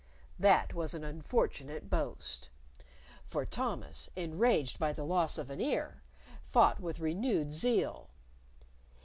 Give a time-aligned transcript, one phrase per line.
[0.39, 2.49] That was an unfortunate boast.
[3.27, 6.01] For Thomas, enraged by the loss of an ear,
[6.43, 8.09] fought with renewed zeal.